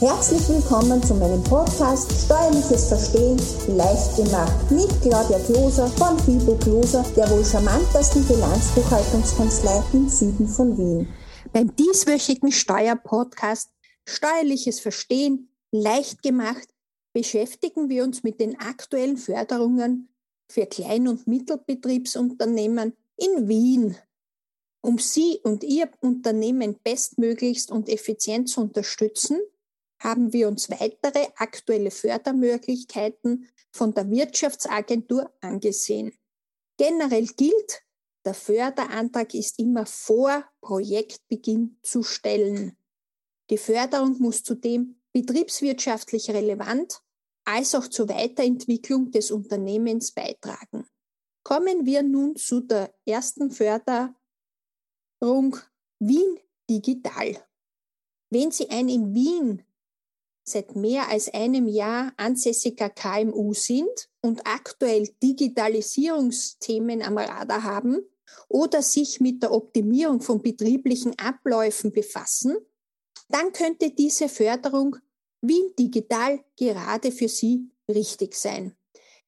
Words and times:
Herzlich 0.00 0.48
willkommen 0.48 1.00
zu 1.04 1.14
meinem 1.14 1.42
Podcast 1.44 2.10
Steuerliches 2.24 2.88
Verstehen 2.88 3.40
leicht 3.68 4.16
gemacht 4.16 4.68
mit 4.68 4.88
Claudia 5.00 5.38
Kloser 5.38 5.86
von 5.86 6.18
Fibo 6.18 6.56
Kloser, 6.56 7.04
der 7.16 7.30
wohl 7.30 7.44
charmantesten 7.44 8.26
Bilanzbuchhaltungskanzlei 8.26 9.84
im 9.92 10.08
Süden 10.08 10.48
von 10.48 10.76
Wien. 10.76 11.08
Beim 11.52 11.74
dieswöchigen 11.76 12.50
Steuerpodcast 12.50 13.70
Steuerliches 14.04 14.80
Verstehen 14.80 15.48
leicht 15.70 16.24
gemacht 16.24 16.68
beschäftigen 17.12 17.88
wir 17.88 18.02
uns 18.02 18.24
mit 18.24 18.40
den 18.40 18.58
aktuellen 18.58 19.16
Förderungen 19.16 20.08
für 20.50 20.66
Klein- 20.66 21.06
und 21.06 21.28
Mittelbetriebsunternehmen 21.28 22.96
in 23.16 23.46
Wien. 23.46 23.96
Um 24.80 24.98
Sie 24.98 25.38
und 25.44 25.62
Ihr 25.62 25.88
Unternehmen 26.00 26.80
bestmöglichst 26.82 27.70
und 27.70 27.88
effizient 27.88 28.48
zu 28.48 28.60
unterstützen, 28.60 29.38
haben 30.04 30.32
wir 30.32 30.48
uns 30.48 30.70
weitere 30.70 31.26
aktuelle 31.36 31.90
Fördermöglichkeiten 31.90 33.48
von 33.72 33.94
der 33.94 34.08
Wirtschaftsagentur 34.10 35.32
angesehen. 35.40 36.12
Generell 36.76 37.26
gilt, 37.26 37.82
der 38.24 38.34
Förderantrag 38.34 39.34
ist 39.34 39.58
immer 39.58 39.86
vor 39.86 40.44
Projektbeginn 40.60 41.78
zu 41.82 42.02
stellen. 42.02 42.76
Die 43.50 43.58
Förderung 43.58 44.18
muss 44.18 44.42
zudem 44.42 45.00
betriebswirtschaftlich 45.12 46.30
relevant 46.30 47.02
als 47.44 47.74
auch 47.74 47.88
zur 47.88 48.08
Weiterentwicklung 48.08 49.10
des 49.10 49.30
Unternehmens 49.30 50.12
beitragen. 50.12 50.86
Kommen 51.42 51.84
wir 51.84 52.02
nun 52.02 52.36
zu 52.36 52.60
der 52.60 52.94
ersten 53.06 53.50
Förderung 53.50 54.16
Wien 55.98 56.40
Digital. 56.68 57.46
Wenn 58.30 58.50
Sie 58.50 58.70
ein 58.70 58.88
in 58.88 59.14
Wien 59.14 59.62
seit 60.44 60.76
mehr 60.76 61.08
als 61.08 61.32
einem 61.32 61.66
Jahr 61.68 62.12
ansässiger 62.16 62.90
KMU 62.90 63.54
sind 63.54 64.08
und 64.20 64.46
aktuell 64.46 65.08
Digitalisierungsthemen 65.22 67.02
am 67.02 67.18
Radar 67.18 67.64
haben 67.64 67.98
oder 68.48 68.82
sich 68.82 69.20
mit 69.20 69.42
der 69.42 69.52
Optimierung 69.52 70.20
von 70.20 70.42
betrieblichen 70.42 71.18
Abläufen 71.18 71.92
befassen, 71.92 72.56
dann 73.28 73.52
könnte 73.52 73.90
diese 73.90 74.28
Förderung 74.28 74.96
Wien 75.40 75.72
Digital 75.78 76.44
gerade 76.56 77.10
für 77.10 77.28
Sie 77.28 77.70
richtig 77.88 78.34
sein. 78.34 78.76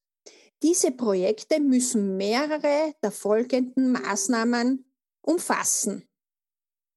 Diese 0.61 0.91
Projekte 0.91 1.59
müssen 1.59 2.15
mehrere 2.15 2.95
der 3.03 3.11
folgenden 3.11 3.91
Maßnahmen 3.91 4.89
umfassen. 5.21 6.07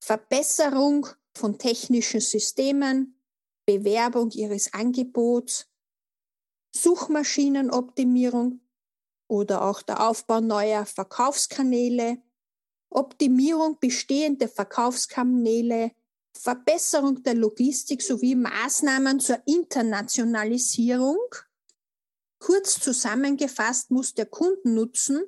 Verbesserung 0.00 1.08
von 1.36 1.58
technischen 1.58 2.20
Systemen, 2.20 3.20
Bewerbung 3.66 4.30
ihres 4.30 4.72
Angebots, 4.72 5.66
Suchmaschinenoptimierung 6.74 8.60
oder 9.28 9.62
auch 9.62 9.82
der 9.82 10.08
Aufbau 10.08 10.40
neuer 10.40 10.86
Verkaufskanäle, 10.86 12.22
Optimierung 12.90 13.78
bestehender 13.80 14.48
Verkaufskanäle, 14.48 15.92
Verbesserung 16.36 17.22
der 17.22 17.34
Logistik 17.34 18.02
sowie 18.02 18.34
Maßnahmen 18.34 19.20
zur 19.20 19.42
Internationalisierung. 19.46 21.18
Kurz 22.38 22.78
zusammengefasst 22.78 23.90
muss 23.90 24.14
der 24.14 24.26
Kundennutzen, 24.26 25.24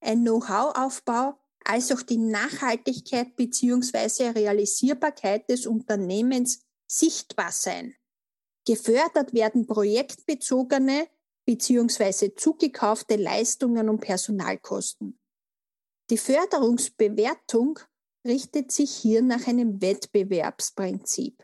ein 0.00 0.22
Know-how-Aufbau 0.22 1.38
als 1.64 1.92
auch 1.92 2.02
die 2.02 2.18
Nachhaltigkeit 2.18 3.36
bzw. 3.36 4.30
Realisierbarkeit 4.30 5.48
des 5.48 5.66
Unternehmens 5.66 6.60
sichtbar 6.86 7.52
sein. 7.52 7.94
Gefördert 8.66 9.32
werden 9.32 9.66
projektbezogene 9.66 11.08
bzw. 11.44 12.34
zugekaufte 12.34 13.16
Leistungen 13.16 13.88
und 13.88 14.00
Personalkosten. 14.00 15.18
Die 16.10 16.18
Förderungsbewertung 16.18 17.78
richtet 18.24 18.70
sich 18.70 18.94
hier 18.94 19.22
nach 19.22 19.46
einem 19.46 19.80
Wettbewerbsprinzip. 19.80 21.42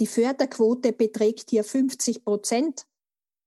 Die 0.00 0.06
Förderquote 0.06 0.92
beträgt 0.92 1.50
hier 1.50 1.62
50 1.62 2.24
Prozent, 2.24 2.86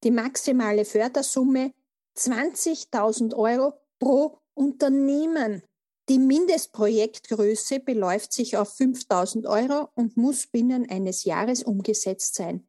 die 0.03 0.11
maximale 0.11 0.85
Fördersumme 0.85 1.73
20.000 2.17 3.35
Euro 3.35 3.73
pro 3.99 4.39
Unternehmen. 4.55 5.61
Die 6.09 6.19
Mindestprojektgröße 6.19 7.79
beläuft 7.79 8.33
sich 8.33 8.57
auf 8.57 8.73
5000 8.75 9.45
Euro 9.47 9.89
und 9.95 10.17
muss 10.17 10.47
binnen 10.47 10.89
eines 10.89 11.23
Jahres 11.23 11.63
umgesetzt 11.63 12.35
sein. 12.35 12.67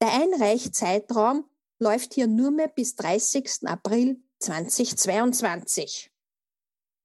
Der 0.00 0.12
Einreichzeitraum 0.12 1.48
läuft 1.78 2.14
hier 2.14 2.26
nur 2.26 2.50
mehr 2.50 2.68
bis 2.68 2.96
30. 2.96 3.66
April 3.66 4.20
2022. 4.40 6.12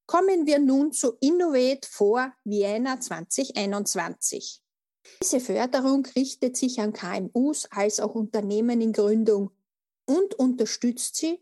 Kommen 0.07 0.45
wir 0.45 0.59
nun 0.59 0.91
zu 0.91 1.13
Innovate 1.21 1.87
for 1.87 2.33
Vienna 2.43 2.99
2021. 2.99 4.61
Diese 5.21 5.39
Förderung 5.39 6.05
richtet 6.15 6.57
sich 6.57 6.79
an 6.81 6.91
KMUs 6.93 7.67
als 7.71 7.99
auch 7.99 8.15
Unternehmen 8.15 8.81
in 8.81 8.93
Gründung 8.93 9.51
und 10.05 10.35
unterstützt 10.35 11.15
sie 11.15 11.39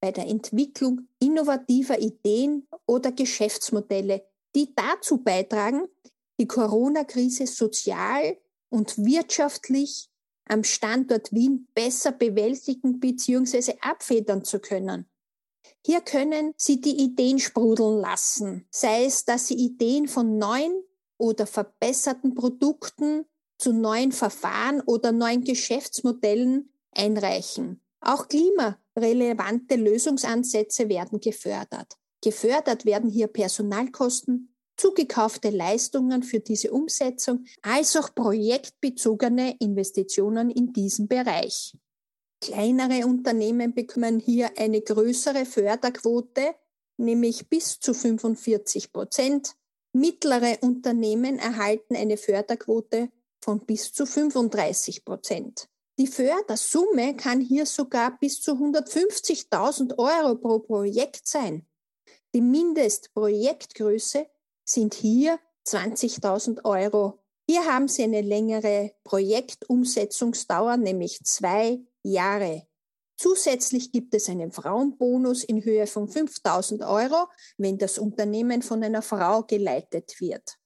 bei 0.00 0.12
der 0.12 0.26
Entwicklung 0.26 1.08
innovativer 1.18 1.98
Ideen 1.98 2.66
oder 2.86 3.12
Geschäftsmodelle, 3.12 4.24
die 4.54 4.74
dazu 4.74 5.18
beitragen, 5.18 5.88
die 6.40 6.46
Corona-Krise 6.46 7.46
sozial 7.46 8.36
und 8.70 8.98
wirtschaftlich 8.98 10.08
am 10.48 10.64
Standort 10.64 11.32
Wien 11.32 11.68
besser 11.74 12.12
bewältigen 12.12 13.00
bzw. 13.00 13.74
abfedern 13.80 14.44
zu 14.44 14.60
können. 14.60 15.06
Hier 15.84 16.00
können 16.00 16.54
Sie 16.56 16.80
die 16.80 16.98
Ideen 17.02 17.38
sprudeln 17.38 18.00
lassen, 18.00 18.66
sei 18.70 19.04
es, 19.04 19.24
dass 19.24 19.48
Sie 19.48 19.54
Ideen 19.54 20.08
von 20.08 20.38
neuen 20.38 20.82
oder 21.18 21.46
verbesserten 21.46 22.34
Produkten 22.34 23.26
zu 23.58 23.72
neuen 23.72 24.12
Verfahren 24.12 24.80
oder 24.82 25.12
neuen 25.12 25.44
Geschäftsmodellen 25.44 26.72
einreichen. 26.92 27.80
Auch 28.00 28.26
klimarelevante 28.98 29.76
Lösungsansätze 29.76 30.88
werden 30.88 31.20
gefördert. 31.20 31.96
Gefördert 32.22 32.84
werden 32.84 33.10
hier 33.10 33.28
Personalkosten, 33.28 34.54
zugekaufte 34.76 35.50
Leistungen 35.50 36.22
für 36.22 36.40
diese 36.40 36.72
Umsetzung, 36.72 37.44
als 37.62 37.96
auch 37.96 38.14
projektbezogene 38.14 39.56
Investitionen 39.60 40.50
in 40.50 40.72
diesem 40.72 41.08
Bereich. 41.08 41.76
Kleinere 42.40 43.06
Unternehmen 43.06 43.74
bekommen 43.74 44.20
hier 44.20 44.50
eine 44.56 44.80
größere 44.80 45.44
Förderquote, 45.44 46.54
nämlich 46.96 47.48
bis 47.48 47.80
zu 47.80 47.94
45 47.94 48.92
Prozent. 48.92 49.54
Mittlere 49.92 50.58
Unternehmen 50.60 51.38
erhalten 51.38 51.96
eine 51.96 52.16
Förderquote 52.16 53.10
von 53.40 53.64
bis 53.64 53.92
zu 53.92 54.06
35 54.06 55.04
Prozent. 55.04 55.68
Die 55.98 56.06
Fördersumme 56.06 57.16
kann 57.16 57.40
hier 57.40 57.66
sogar 57.66 58.18
bis 58.18 58.40
zu 58.40 58.52
150.000 58.52 59.98
Euro 59.98 60.36
pro 60.36 60.60
Projekt 60.60 61.26
sein. 61.26 61.66
Die 62.32 62.40
Mindestprojektgröße 62.40 64.26
sind 64.64 64.94
hier 64.94 65.40
20.000 65.66 66.64
Euro. 66.64 67.18
Hier 67.48 67.64
haben 67.64 67.88
Sie 67.88 68.04
eine 68.04 68.20
längere 68.20 68.92
Projektumsetzungsdauer, 69.02 70.76
nämlich 70.76 71.20
zwei 71.24 71.80
Jahre. 72.04 72.68
Zusätzlich 73.16 73.90
gibt 73.90 74.14
es 74.14 74.28
einen 74.28 74.52
Frauenbonus 74.52 75.42
in 75.42 75.64
Höhe 75.64 75.88
von 75.88 76.06
5000 76.06 76.82
Euro, 76.84 77.26
wenn 77.56 77.76
das 77.76 77.98
Unternehmen 77.98 78.62
von 78.62 78.84
einer 78.84 79.02
Frau 79.02 79.42
geleitet 79.42 80.20
wird. 80.20 80.58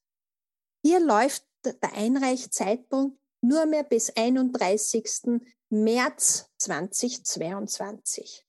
Hier 0.85 1.01
läuft 1.01 1.47
der 1.65 1.95
Einreichzeitpunkt 1.95 3.22
nur 3.43 3.67
mehr 3.67 3.83
bis 3.83 4.09
31. 4.11 5.43
März 5.69 6.49
2022. 6.59 8.47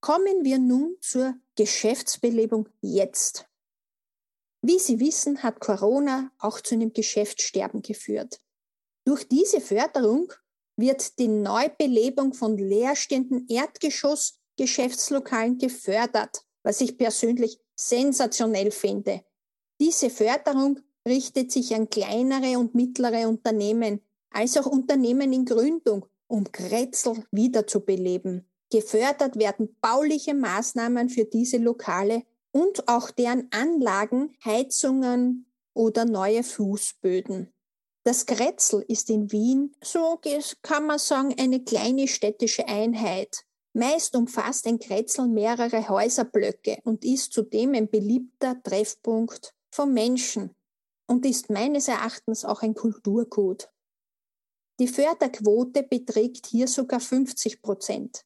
Kommen 0.00 0.44
wir 0.44 0.58
nun 0.58 0.96
zur 1.00 1.34
Geschäftsbelebung 1.56 2.68
jetzt. 2.80 3.48
Wie 4.62 4.78
Sie 4.78 5.00
wissen, 5.00 5.42
hat 5.42 5.58
Corona 5.60 6.30
auch 6.38 6.60
zu 6.60 6.76
einem 6.76 6.92
Geschäftssterben 6.92 7.82
geführt. 7.82 8.40
Durch 9.04 9.28
diese 9.28 9.60
Förderung 9.60 10.32
wird 10.76 11.18
die 11.18 11.26
Neubelebung 11.28 12.34
von 12.34 12.56
leerstehenden 12.56 13.48
Erdgeschossgeschäftslokalen 13.48 15.58
gefördert, 15.58 16.44
was 16.62 16.80
ich 16.80 16.96
persönlich 16.96 17.58
sensationell 17.74 18.70
finde. 18.70 19.24
Diese 19.80 20.10
Förderung 20.10 20.78
richtet 21.08 21.50
sich 21.50 21.74
an 21.74 21.88
kleinere 21.88 22.58
und 22.58 22.74
mittlere 22.74 23.28
Unternehmen, 23.28 24.00
als 24.30 24.56
auch 24.56 24.66
Unternehmen 24.66 25.32
in 25.32 25.44
Gründung, 25.44 26.06
um 26.26 26.50
Kretzel 26.52 27.24
wiederzubeleben. 27.32 28.48
Gefördert 28.70 29.36
werden 29.38 29.76
bauliche 29.80 30.34
Maßnahmen 30.34 31.08
für 31.08 31.24
diese 31.24 31.56
Lokale 31.56 32.22
und 32.52 32.86
auch 32.88 33.10
deren 33.10 33.48
Anlagen, 33.50 34.36
Heizungen 34.44 35.46
oder 35.74 36.04
neue 36.04 36.42
Fußböden. 36.42 37.52
Das 38.04 38.26
Kretzel 38.26 38.84
ist 38.88 39.10
in 39.10 39.30
Wien, 39.32 39.74
so 39.82 40.20
kann 40.62 40.86
man 40.86 40.98
sagen, 40.98 41.34
eine 41.38 41.62
kleine 41.62 42.08
städtische 42.08 42.66
Einheit. 42.66 43.44
Meist 43.74 44.16
umfasst 44.16 44.66
ein 44.66 44.78
Kretzel 44.78 45.28
mehrere 45.28 45.88
Häuserblöcke 45.88 46.78
und 46.84 47.04
ist 47.04 47.32
zudem 47.32 47.74
ein 47.74 47.88
beliebter 47.88 48.60
Treffpunkt 48.62 49.54
von 49.70 49.92
Menschen 49.92 50.54
und 51.08 51.26
ist 51.26 51.50
meines 51.50 51.88
Erachtens 51.88 52.44
auch 52.44 52.62
ein 52.62 52.74
Kulturgut. 52.74 53.68
Die 54.78 54.86
Förderquote 54.86 55.82
beträgt 55.82 56.46
hier 56.46 56.68
sogar 56.68 57.00
50 57.00 57.62
Prozent. 57.62 58.24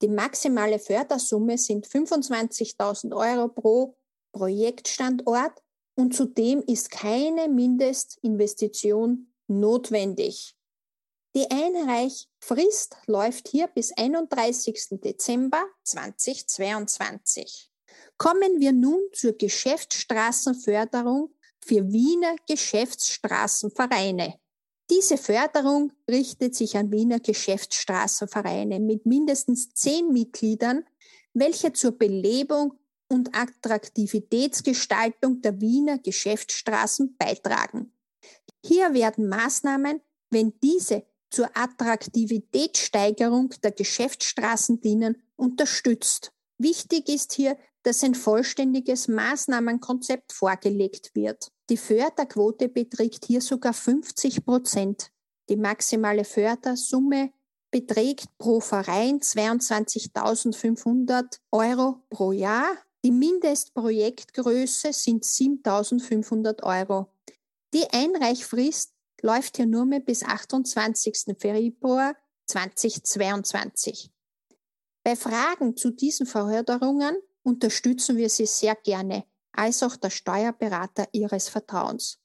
Die 0.00 0.08
maximale 0.08 0.80
Fördersumme 0.80 1.58
sind 1.58 1.86
25.000 1.86 3.14
Euro 3.14 3.48
pro 3.48 3.94
Projektstandort 4.32 5.62
und 5.94 6.16
zudem 6.16 6.62
ist 6.62 6.90
keine 6.90 7.48
Mindestinvestition 7.48 9.32
notwendig. 9.46 10.56
Die 11.36 11.50
Einreichfrist 11.50 12.96
läuft 13.06 13.48
hier 13.48 13.68
bis 13.68 13.92
31. 13.96 15.00
Dezember 15.02 15.64
2022. 15.84 17.70
Kommen 18.16 18.60
wir 18.60 18.72
nun 18.72 19.00
zur 19.12 19.32
Geschäftsstraßenförderung 19.32 21.34
für 21.64 21.92
Wiener 21.92 22.36
Geschäftsstraßenvereine. 22.48 24.34
Diese 24.90 25.16
Förderung 25.16 25.92
richtet 26.10 26.54
sich 26.54 26.76
an 26.76 26.92
Wiener 26.92 27.20
Geschäftsstraßenvereine 27.20 28.80
mit 28.80 29.06
mindestens 29.06 29.72
zehn 29.72 30.12
Mitgliedern, 30.12 30.84
welche 31.32 31.72
zur 31.72 31.92
Belebung 31.92 32.74
und 33.08 33.34
Attraktivitätsgestaltung 33.34 35.40
der 35.40 35.58
Wiener 35.60 35.98
Geschäftsstraßen 35.98 37.16
beitragen. 37.16 37.92
Hier 38.64 38.94
werden 38.94 39.28
Maßnahmen, 39.28 40.00
wenn 40.30 40.52
diese 40.62 41.04
zur 41.30 41.50
Attraktivitätssteigerung 41.56 43.50
der 43.62 43.72
Geschäftsstraßen 43.72 44.80
dienen, 44.80 45.20
unterstützt. 45.36 46.32
Wichtig 46.58 47.08
ist 47.08 47.32
hier, 47.32 47.56
dass 47.82 48.04
ein 48.04 48.14
vollständiges 48.14 49.08
Maßnahmenkonzept 49.08 50.32
vorgelegt 50.32 51.10
wird. 51.14 51.48
Die 51.68 51.76
Förderquote 51.76 52.68
beträgt 52.68 53.26
hier 53.26 53.40
sogar 53.40 53.72
50 53.72 54.44
Prozent. 54.44 55.10
Die 55.48 55.56
maximale 55.56 56.24
Fördersumme 56.24 57.32
beträgt 57.70 58.26
pro 58.38 58.60
Verein 58.60 59.18
22.500 59.20 61.38
Euro 61.50 62.04
pro 62.10 62.30
Jahr. 62.32 62.76
Die 63.04 63.10
Mindestprojektgröße 63.10 64.92
sind 64.92 65.24
7.500 65.24 66.62
Euro. 66.62 67.08
Die 67.74 67.90
Einreichfrist 67.90 68.92
läuft 69.22 69.56
hier 69.56 69.66
nur 69.66 69.86
mehr 69.86 70.00
bis 70.00 70.22
28. 70.22 71.34
Februar 71.38 72.14
2022. 72.46 74.12
Bei 75.02 75.16
Fragen 75.16 75.76
zu 75.76 75.90
diesen 75.90 76.26
Förderungen 76.26 77.16
unterstützen 77.42 78.16
wir 78.16 78.28
Sie 78.28 78.46
sehr 78.46 78.74
gerne 78.76 79.24
als 79.52 79.82
auch 79.82 79.96
der 79.96 80.10
Steuerberater 80.10 81.06
Ihres 81.12 81.48
Vertrauens. 81.48 82.18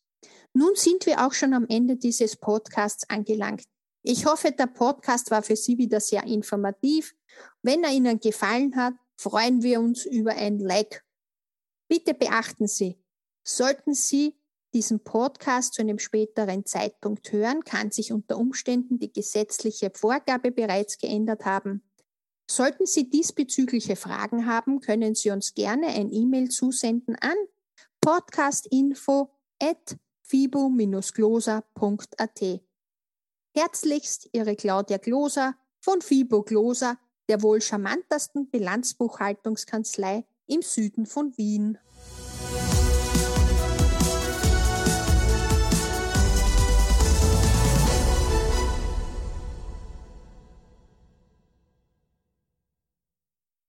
Nun 0.53 0.75
sind 0.75 1.05
wir 1.05 1.25
auch 1.25 1.33
schon 1.33 1.53
am 1.53 1.65
Ende 1.69 1.97
dieses 1.97 2.35
Podcasts 2.35 3.09
angelangt. 3.09 3.63
Ich 4.01 4.25
hoffe, 4.25 4.51
der 4.51 4.67
Podcast 4.67 5.31
war 5.31 5.43
für 5.43 5.55
Sie 5.55 5.77
wieder 5.77 5.99
sehr 5.99 6.23
informativ. 6.23 7.13
Wenn 7.61 7.83
er 7.83 7.91
Ihnen 7.91 8.19
gefallen 8.19 8.75
hat, 8.75 8.93
freuen 9.17 9.61
wir 9.61 9.79
uns 9.79 10.05
über 10.05 10.31
ein 10.31 10.59
Like. 10.59 11.03
Bitte 11.89 12.13
beachten 12.13 12.67
Sie, 12.67 13.01
sollten 13.43 13.93
Sie 13.93 14.39
diesen 14.73 15.03
Podcast 15.03 15.73
zu 15.73 15.81
einem 15.81 15.99
späteren 15.99 16.65
Zeitpunkt 16.65 17.31
hören, 17.31 17.63
kann 17.63 17.91
sich 17.91 18.11
unter 18.11 18.37
Umständen 18.37 18.99
die 18.99 19.11
gesetzliche 19.11 19.91
Vorgabe 19.93 20.51
bereits 20.51 20.97
geändert 20.97 21.45
haben. 21.45 21.86
Sollten 22.49 22.85
Sie 22.85 23.09
diesbezügliche 23.09 23.97
Fragen 23.97 24.45
haben, 24.45 24.79
können 24.79 25.15
Sie 25.15 25.31
uns 25.31 25.53
gerne 25.53 25.87
ein 25.87 26.09
E-Mail 26.11 26.49
zusenden 26.49 27.15
an 27.15 27.35
podcastinfo 27.99 29.31
at 29.61 29.97
fibo-gloser.at. 30.23 32.61
Herzlichst 33.53 34.29
Ihre 34.31 34.55
Claudia 34.55 34.97
Gloser 34.97 35.57
von 35.79 36.01
Fibo 36.01 36.43
Gloser, 36.43 36.97
der 37.27 37.41
wohl 37.41 37.59
charmantesten 37.59 38.49
Bilanzbuchhaltungskanzlei 38.49 40.25
im 40.45 40.61
Süden 40.61 41.05
von 41.05 41.37
Wien. 41.37 41.77